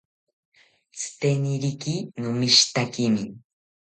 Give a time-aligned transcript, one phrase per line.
[0.95, 3.23] Tziteniriki nomishitakimi